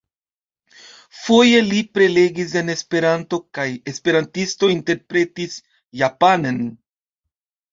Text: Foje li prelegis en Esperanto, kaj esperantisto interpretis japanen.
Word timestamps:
Foje 1.17 1.59
li 1.65 1.81
prelegis 1.97 2.55
en 2.61 2.73
Esperanto, 2.75 3.41
kaj 3.59 3.67
esperantisto 3.93 4.71
interpretis 4.77 5.61
japanen. 6.05 6.63